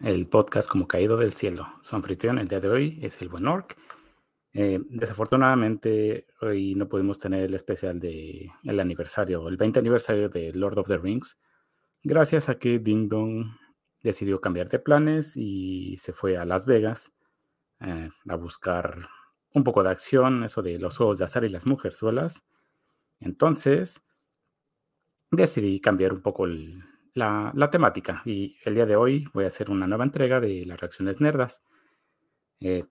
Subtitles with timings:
[0.00, 1.68] el podcast como caído del cielo.
[1.82, 3.76] Su anfitrión el día de hoy es el buen Orc.
[4.52, 10.52] Eh, desafortunadamente hoy no pudimos tener el especial de el aniversario, el 20 aniversario de
[10.52, 11.38] Lord of the Rings,
[12.04, 13.46] gracias a que Ding Dong
[14.02, 17.12] decidió cambiar de planes y se fue a Las Vegas
[17.80, 19.08] eh, a buscar
[19.54, 22.44] un poco de acción, eso de los juegos de azar y las mujerzuelas.
[23.20, 24.04] Entonces,
[25.30, 26.46] decidí cambiar un poco
[27.14, 30.80] la, temática y el día de hoy voy a hacer una nueva entrega de las
[30.80, 31.62] reacciones nerdas.
[32.60, 32.84] Eh,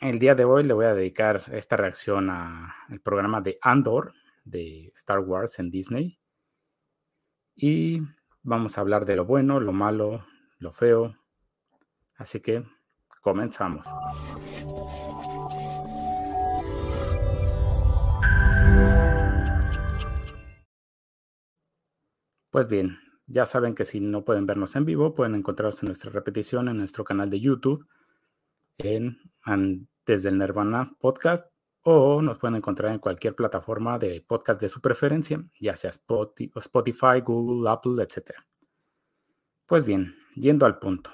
[0.00, 4.90] el día de hoy le voy a dedicar esta reacción al programa de Andor de
[4.94, 6.18] Star Wars en Disney.
[7.54, 8.00] Y
[8.42, 10.24] vamos a hablar de lo bueno, lo malo,
[10.58, 11.16] lo feo.
[12.16, 12.64] Así que
[13.20, 13.86] comenzamos.
[22.50, 26.10] Pues bien, ya saben que si no pueden vernos en vivo, pueden encontrarnos en nuestra
[26.10, 27.86] repetición en nuestro canal de YouTube,
[28.76, 29.18] en,
[30.04, 31.46] desde el Nirvana Podcast,
[31.82, 37.20] o nos pueden encontrar en cualquier plataforma de podcast de su preferencia, ya sea Spotify,
[37.24, 38.32] Google, Apple, etc.
[39.64, 41.12] Pues bien, yendo al punto.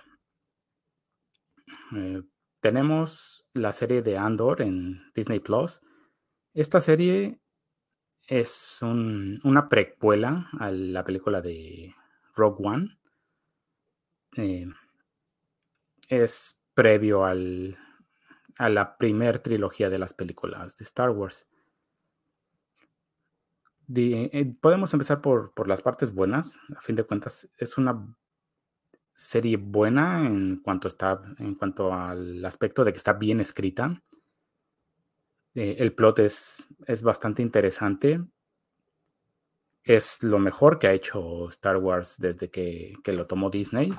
[1.95, 2.23] Eh,
[2.61, 5.83] tenemos la serie de Andor en Disney Plus.
[6.55, 7.41] Esta serie
[8.27, 11.95] es una precuela a la película de
[12.35, 12.99] Rogue One.
[14.37, 14.67] Eh,
[16.09, 17.77] es previo al,
[18.59, 21.47] a la primer trilogía de las películas de Star Wars.
[23.95, 26.59] Eh, podemos empezar por, por, las partes buenas.
[26.77, 28.17] A fin de cuentas, es una
[29.15, 34.03] serie buena en cuanto, está, en cuanto al aspecto de que está bien escrita.
[35.57, 38.23] Eh, el plot es, es bastante interesante.
[39.83, 43.91] Es lo mejor que ha hecho Star Wars desde que, lo tomó Disney.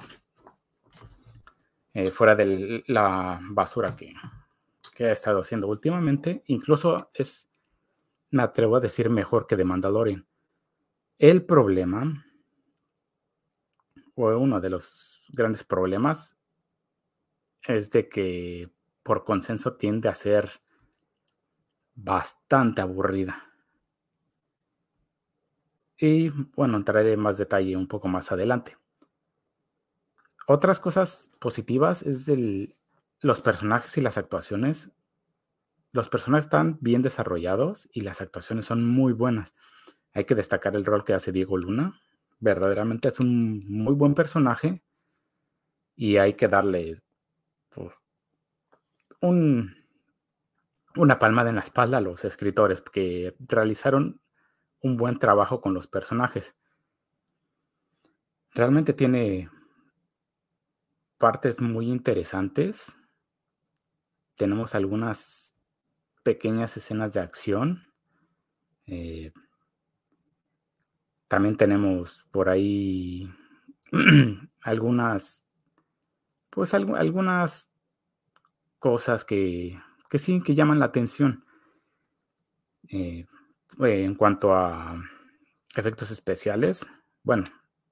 [1.96, 4.14] Eh, fuera de la basura que,
[4.94, 6.44] que, ha estado haciendo últimamente.
[6.46, 7.50] Incluso es,
[8.30, 10.28] me atrevo a decir, mejor que The Mandalorian.
[11.18, 12.24] El problema,
[14.14, 16.38] o uno de los grandes problemas,
[17.64, 18.70] es de que
[19.02, 20.62] por consenso tiende a ser
[21.98, 23.44] bastante aburrida.
[25.98, 28.78] Y bueno, entraré en más detalle un poco más adelante.
[30.48, 32.76] Otras cosas positivas es del,
[33.20, 34.92] los personajes y las actuaciones.
[35.92, 39.56] Los personajes están bien desarrollados y las actuaciones son muy buenas.
[40.14, 42.00] Hay que destacar el rol que hace Diego Luna.
[42.40, 44.84] Verdaderamente es un muy buen personaje
[45.96, 47.02] y hay que darle
[47.70, 47.96] pues,
[49.20, 49.77] un,
[50.98, 54.22] una palmada en la espalda a los escritores que realizaron
[54.82, 56.56] un buen trabajo con los personajes.
[58.52, 59.50] Realmente tiene
[61.18, 62.98] partes muy interesantes.
[64.36, 65.56] Tenemos algunas
[66.24, 67.94] pequeñas escenas de acción.
[68.86, 69.34] Eh,
[71.28, 73.30] también tenemos por ahí
[74.62, 75.44] algunas,
[76.50, 77.72] pues algunas
[78.80, 81.46] cosas que que sí, que llaman la atención.
[82.90, 83.26] Eh,
[83.80, 85.02] en cuanto a
[85.76, 86.90] efectos especiales,
[87.24, 87.44] bueno,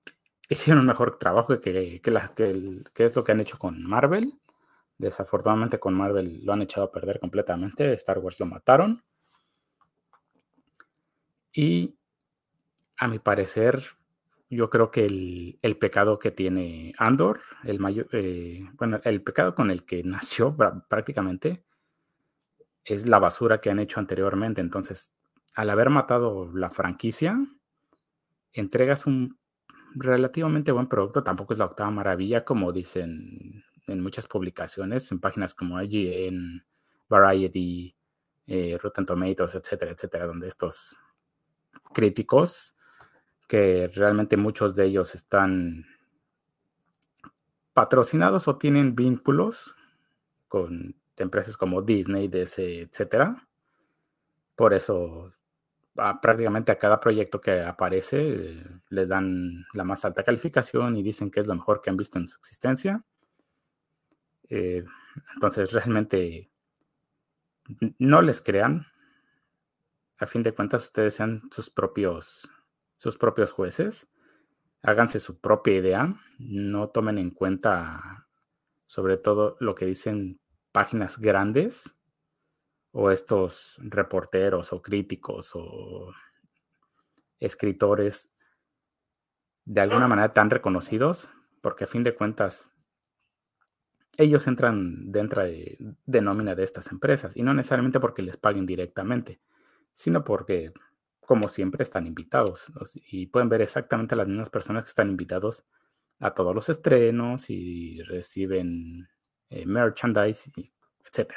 [0.49, 4.39] hicieron un mejor trabajo que, que, es lo que han hecho con Marvel.
[4.97, 7.91] Desafortunadamente con Marvel lo han echado a perder completamente.
[7.93, 9.03] Star Wars lo mataron.
[11.51, 11.97] Y
[12.97, 13.83] a mi parecer,
[14.49, 19.71] yo creo que el, pecado que tiene Andor, el mayor, eh, bueno, el pecado con
[19.71, 20.55] el que nació
[20.89, 21.63] prácticamente,
[22.85, 24.61] es la basura que han hecho anteriormente.
[24.61, 25.11] Entonces,
[25.55, 27.37] al haber matado la franquicia,
[28.53, 29.37] entregas un
[29.95, 31.23] relativamente buen producto.
[31.23, 36.65] Tampoco es la octava maravilla, como dicen en muchas publicaciones, en páginas como IGN,
[37.07, 37.95] Variety,
[38.47, 40.97] eh, Rotten Tomatoes, etcétera, etcétera, donde estos
[41.93, 42.75] críticos,
[43.47, 45.85] que realmente muchos de ellos están
[47.73, 49.75] patrocinados o tienen vínculos
[50.47, 53.47] con de empresas como Disney, DC, etcétera.
[54.55, 55.33] Por eso,
[56.21, 61.39] prácticamente a cada proyecto que aparece les dan la más alta calificación y dicen que
[61.39, 63.03] es lo mejor que han visto en su existencia.
[64.49, 64.83] Eh,
[65.33, 66.49] entonces, realmente
[67.97, 68.87] no les crean.
[70.17, 72.49] A fin de cuentas, ustedes sean sus propios,
[72.97, 74.09] sus propios jueces.
[74.81, 76.15] Háganse su propia idea.
[76.37, 78.27] No tomen en cuenta,
[78.85, 80.39] sobre todo, lo que dicen
[80.75, 81.95] páginas grandes
[82.91, 86.11] o estos reporteros o críticos o
[87.39, 88.29] escritores
[89.63, 91.29] de alguna manera tan reconocidos,
[91.61, 92.67] porque a fin de cuentas
[94.17, 95.77] ellos entran dentro de,
[96.21, 99.39] nómina de estas empresas y no necesariamente porque les paguen directamente,
[99.93, 100.73] sino porque,
[101.21, 102.65] como siempre, están invitados
[103.09, 105.63] y pueden ver exactamente las mismas personas que están invitados
[106.19, 109.07] a todos los estrenos y reciben
[109.49, 110.51] eh, merchandise,
[111.05, 111.33] etc.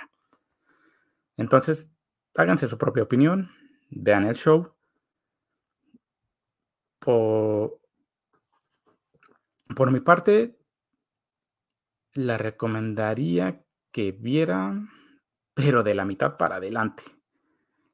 [1.36, 1.90] Entonces,
[2.34, 3.50] háganse su propia opinión,
[3.90, 4.74] vean el show.
[6.98, 7.80] Por,
[9.74, 10.58] por mi parte,
[12.14, 14.74] la recomendaría que viera,
[15.54, 17.04] pero de la mitad para adelante.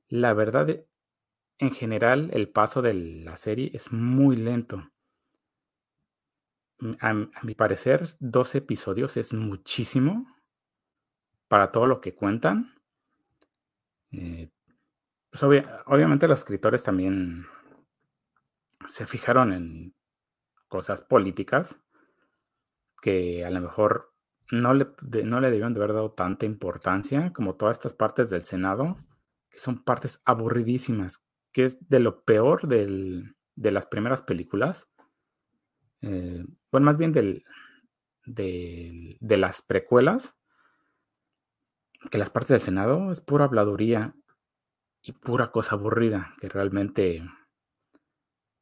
[0.08, 0.86] La verdad,
[1.58, 4.90] en general, el paso de la serie es muy lento.
[6.84, 10.26] Mm, a, mi parecer, 12 episodios es muchísimo
[11.48, 12.74] para todo lo que cuentan.
[14.12, 14.50] Eh,
[15.30, 15.42] pues
[15.86, 17.46] obviamente los escritores también
[18.86, 19.94] se fijaron en
[20.68, 21.80] cosas políticas
[23.00, 24.12] que a lo mejor
[24.50, 24.88] no le,
[25.24, 28.98] no le debieron de haber dado tanta importancia como todas estas partes del Senado,
[29.50, 34.93] que son partes aburridísimas, que es de lo peor de las primeras películas.
[36.04, 37.44] Eh, bueno, más bien del,
[38.24, 40.36] de las precuelas,
[42.10, 44.14] que las partes del Senado es pura habladuría
[45.02, 47.22] y pura cosa aburrida, que realmente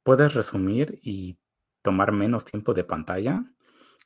[0.04, 1.38] puedes resumir y
[1.82, 3.44] tomar menos tiempo de pantalla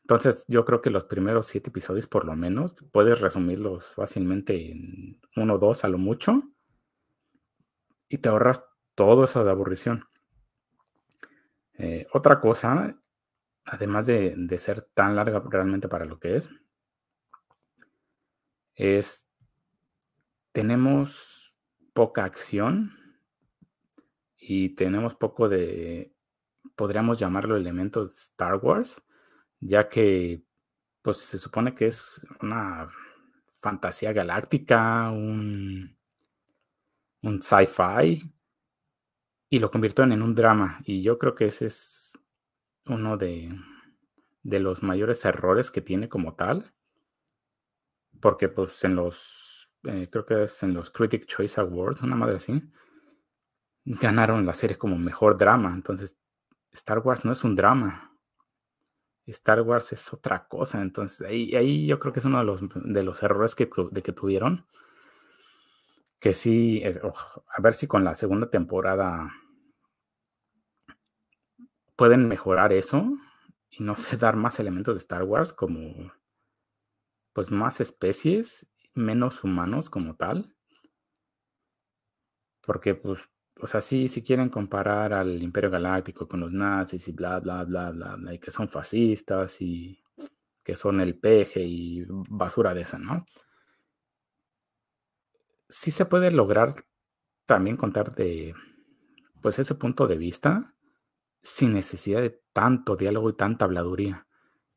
[0.06, 5.20] entonces, yo creo que los primeros siete episodios, por lo menos, puedes resumirlos fácilmente en
[5.34, 6.44] uno o dos a lo mucho
[8.08, 10.04] y te ahorras todo eso de aburrición.
[11.76, 12.96] Eh, otra cosa,
[13.66, 16.50] además de, de, ser tan larga realmente para lo que es,
[18.74, 19.26] es
[20.52, 21.54] tenemos
[21.92, 22.92] poca acción
[24.38, 26.12] y tenemos poco de,
[26.76, 29.02] podríamos llamarlo elementos Star Wars
[29.60, 30.42] ya que
[31.02, 32.88] pues se supone que es una
[33.58, 35.96] fantasía galáctica, un,
[37.22, 38.22] un sci-fi,
[39.48, 40.80] y lo convirtieron en un drama.
[40.84, 42.18] Y yo creo que ese es
[42.88, 43.58] uno de,
[44.42, 46.72] de los mayores errores que tiene como tal,
[48.20, 52.36] porque pues en los, eh, creo que es en los Critic Choice Awards, una madre
[52.36, 52.62] así,
[53.84, 55.72] ganaron la serie como mejor drama.
[55.74, 56.16] Entonces,
[56.72, 58.12] Star Wars no es un drama.
[59.26, 60.82] Star Wars es otra cosa.
[60.82, 64.02] Entonces, ahí, ahí yo creo que es uno de los, de los errores que, de
[64.02, 64.66] que tuvieron.
[66.20, 69.32] Que sí, a ver si con la segunda temporada
[71.96, 73.04] pueden mejorar eso
[73.70, 76.12] y no sé, dar más elementos de Star Wars como
[77.32, 80.54] pues más especies, menos humanos como tal.
[82.62, 83.20] Porque pues
[83.60, 87.64] o sea, sí, si quieren comparar al Imperio Galáctico con los nazis y bla, bla,
[87.64, 89.98] bla, bla, bla, y que son fascistas y
[90.62, 93.24] que son el peje y basura de esa, ¿no?
[95.68, 96.74] Sí se puede lograr
[97.46, 98.54] también contar de,
[99.40, 100.75] pues, ese punto de vista
[101.46, 104.26] sin necesidad de tanto diálogo y tanta habladuría,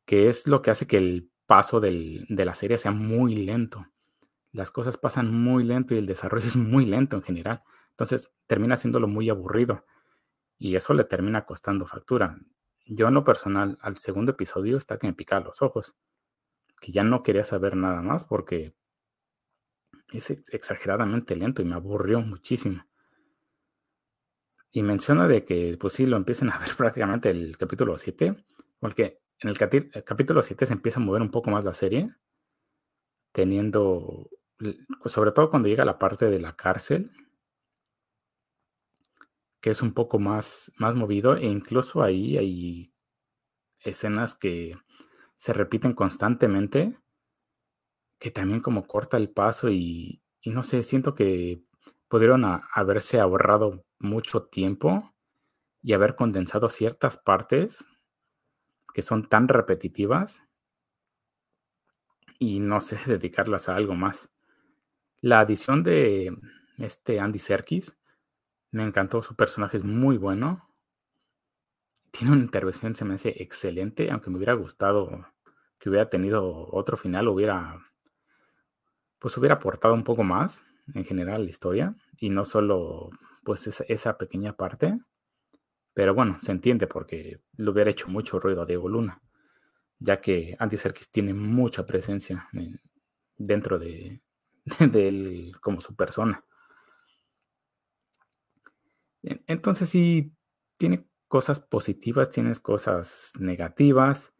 [0.04, 3.88] que es lo que hace que el paso de la serie sea muy lento.
[4.52, 7.64] Las cosas pasan muy lento y el desarrollo es muy lento en general.
[7.90, 9.84] Entonces termina haciéndolo muy aburrido
[10.58, 12.38] y eso le termina costando factura.
[12.86, 15.96] Yo en lo personal, al segundo episodio está que me pica los ojos,
[16.80, 18.76] que ya no quería saber nada más porque
[20.12, 22.84] es exageradamente lento y me aburrió muchísimo.
[24.72, 28.44] Y menciona de que, pues sí, lo empiecen a ver prácticamente el capítulo 7,
[28.78, 29.58] porque en el,
[30.04, 32.14] capítulo 7 se empieza a mover un poco más la serie,
[33.32, 34.28] teniendo,
[35.06, 37.10] sobre todo cuando llega la parte de la cárcel,
[39.60, 42.94] que es un poco más, más movido e incluso ahí hay
[43.80, 44.76] escenas que
[45.36, 46.98] se repiten constantemente,
[48.18, 51.62] que también como corta el paso y, no sé, siento que
[52.08, 55.14] pudieron haberse ahorrado mucho tiempo
[55.82, 57.86] y haber condensado ciertas partes
[58.92, 60.42] que son tan repetitivas
[62.38, 64.30] y no sé, dedicarlas a algo más.
[65.20, 66.36] La adición de
[66.78, 67.96] este Andy Serkis
[68.72, 70.68] me encantó, su personaje es muy bueno.
[72.10, 75.26] Tiene una intervención, se me hace excelente, aunque me hubiera gustado
[75.78, 77.78] que hubiera tenido otro final, hubiera,
[79.18, 80.64] pues hubiera aportado un poco más
[80.94, 83.10] en general la historia y no solo
[83.42, 84.98] pues esa, pequeña parte.
[85.94, 89.20] Pero bueno, se entiende porque le hubiera hecho mucho ruido a Diego Luna,
[89.98, 92.48] ya que Andy Serkis tiene mucha presencia
[93.36, 94.22] dentro de,
[94.94, 96.44] él como su persona.
[99.22, 100.32] Entonces sí,
[100.78, 104.32] tiene cosas positivas, tienes cosas negativas.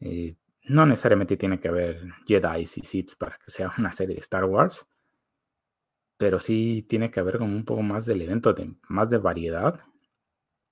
[0.00, 0.36] Eh,
[0.68, 4.44] no necesariamente tiene que haber Jedi y Sith para que sea una serie de Star
[4.44, 4.86] Wars,
[6.16, 9.80] pero sí tiene que haber como un poco más del evento, de, más de variedad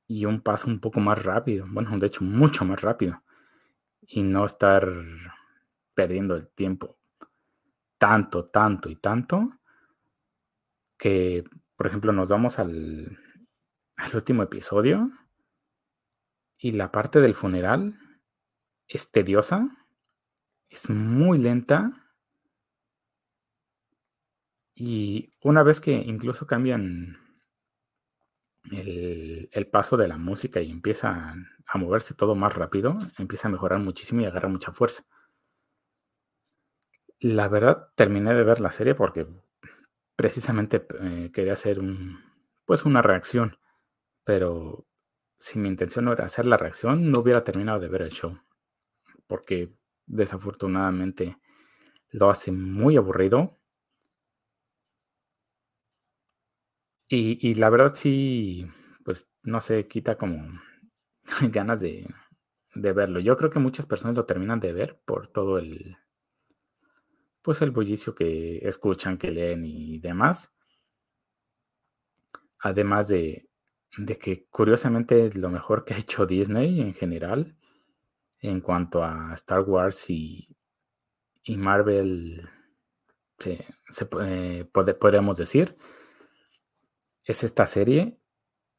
[0.07, 3.23] y un paso un poco más rápido, bueno, de hecho mucho más rápido,
[4.07, 4.87] y no estar
[5.95, 6.99] perdiendo el tiempo
[7.99, 9.51] tanto, tanto y tanto
[10.99, 11.45] que,
[11.77, 13.19] por ejemplo, nos vamos al,
[13.97, 15.11] al último episodio
[16.59, 17.99] y la parte del funeral
[18.89, 19.69] es tediosa,
[20.69, 22.04] es muy lenta
[24.75, 27.19] y una vez que incluso cambian
[28.71, 31.35] el, paso de la música y empieza
[31.67, 35.05] a moverse todo más rápido, empieza a mejorar muchísimo y agarra mucha fuerza.
[37.21, 39.27] La verdad, terminé de ver la serie porque
[40.17, 42.21] precisamente eh, quería hacer un,
[42.65, 43.59] pues una reacción,
[44.25, 44.87] pero
[45.39, 48.39] si mi intención no era hacer la reacción, no hubiera terminado de ver el show,
[49.27, 49.75] porque
[50.07, 51.39] desafortunadamente
[52.11, 53.59] lo hace muy aburrido.
[57.17, 58.67] Y, la verdad sí,
[59.05, 60.61] pues no sé, quita como
[61.53, 62.07] ganas de,
[62.75, 63.21] de verlo.
[63.21, 65.97] Yo creo que muchas personas lo terminan de ver por todo el,
[67.43, 70.53] pues el bullicio que escuchan, que leen y demás.
[72.59, 73.49] Además de,
[73.97, 77.57] de que curiosamente lo mejor que ha hecho Disney en general
[78.41, 80.49] en cuanto a Star Wars y,
[81.45, 82.49] y Marvel,
[83.39, 85.77] se, se eh, podríamos decir,
[87.25, 88.19] es esta serie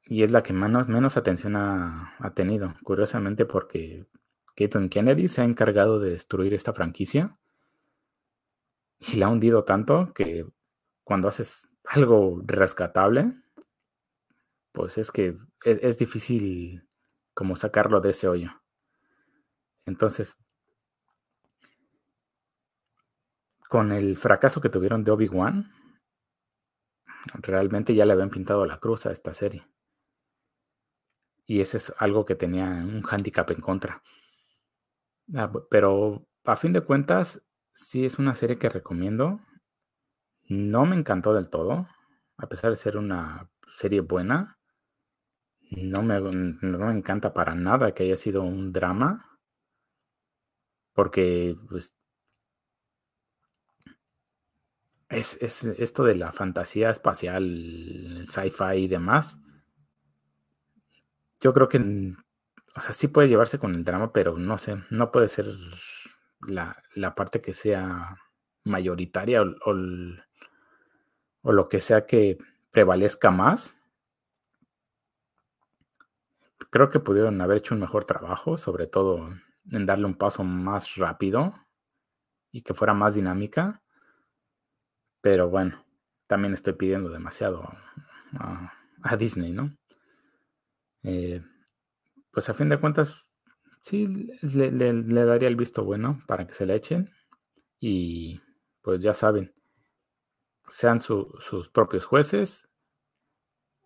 [0.03, 2.75] y es la que menos, menos atención ha, ha tenido.
[2.83, 4.05] Curiosamente porque
[4.55, 7.37] Caitlin Kennedy se ha encargado de destruir esta franquicia
[8.99, 10.45] y la ha hundido tanto que
[11.03, 13.33] cuando haces algo rescatable,
[14.71, 16.87] pues es que es, es difícil
[17.33, 18.51] como sacarlo de ese hoyo.
[19.85, 20.37] Entonces,
[23.69, 25.69] con el fracaso que tuvieron de Obi-Wan,
[27.33, 29.67] realmente ya le habían pintado la cruz a esta serie.
[31.45, 34.01] Y ese es algo que tenía un handicap en contra.
[35.33, 39.41] Ah, pero a fin de cuentas, Sí, es una serie que recomiendo.
[40.47, 41.89] No me encantó del todo,
[42.37, 44.57] a pesar de ser una serie buena.
[45.71, 49.39] No me, no me encanta para nada que haya sido un drama,
[50.93, 51.97] porque pues,
[55.09, 59.39] es, es esto de la fantasía espacial, sci-fi y demás.
[61.39, 61.77] Yo creo que,
[62.75, 65.47] o sea, sí puede llevarse con el drama, pero no sé, no puede ser
[66.47, 68.17] la, la parte que sea
[68.63, 69.55] mayoritaria o,
[71.43, 72.37] o, lo que sea que
[72.71, 73.77] prevalezca más.
[76.71, 79.29] Creo que pudieron haber hecho un mejor trabajo, sobre todo
[79.71, 81.53] en darle un paso más rápido
[82.51, 83.81] y que fuera más dinámica.
[85.25, 85.83] Pero bueno,
[86.27, 87.67] también estoy pidiendo demasiado
[88.37, 89.75] a, Disney, ¿no?
[91.01, 91.41] Eh,
[92.29, 93.25] pues a fin de cuentas,
[93.81, 94.05] Sí,
[94.43, 97.09] le, daría el visto bueno para que se le echen.
[97.79, 98.39] Y
[98.83, 99.51] pues ya saben,
[100.67, 102.69] sean su, sus propios jueces.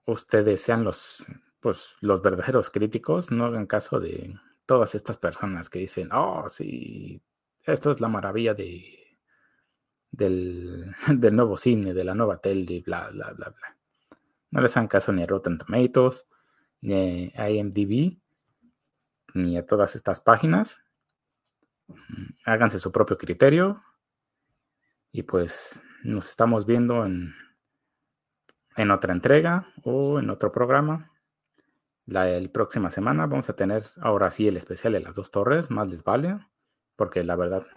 [0.07, 1.25] Ustedes sean los,
[1.61, 3.31] pues, los verdaderos críticos.
[3.31, 7.21] No hagan caso de todas estas personas que dicen, oh, sí,
[7.63, 9.08] esto es la maravilla de,
[10.11, 13.77] del, del nuevo cine, de la nueva tele, bla, bla, bla, bla.
[14.51, 16.25] No les hagan caso ni a Rotten Tomatoes,
[16.81, 18.19] ni a IMDb
[19.33, 20.81] ni a todas estas páginas.
[22.45, 23.83] Háganse su propio criterio.
[25.11, 27.33] Y pues nos estamos viendo en,
[28.75, 31.11] en otra entrega o en otro programa.
[32.05, 35.89] La próxima semana vamos a tener ahora sí el especial de las dos torres, más
[35.89, 36.39] les vale,
[36.95, 37.67] porque la verdad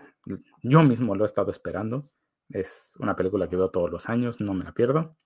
[0.62, 2.05] yo mismo lo he estado esperando.
[2.53, 5.17] Es una película que veo todos los años, no me la pierdo.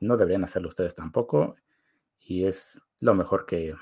[0.00, 1.56] No deberían hacerlo ustedes tampoco.
[2.20, 3.74] Y es lo mejor que,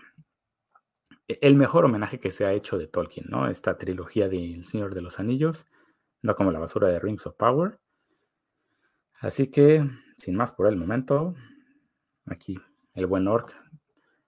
[1.29, 3.49] e-, el mejor homenaje que se ha hecho de Tolkien, ¿no?
[3.49, 5.67] Esta trilogía de El Señor de los Anillos,
[6.23, 7.79] no como la basura de Rings of Power.
[9.21, 9.85] Así que,
[10.17, 11.35] sin más por el momento,
[12.27, 12.59] aquí
[12.95, 13.55] el buen Orc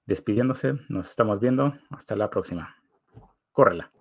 [0.06, 0.74] despidiéndose.
[0.88, 1.74] Nos estamos viendo.
[1.90, 2.76] Hasta la próxima.
[3.52, 3.92] Córrela.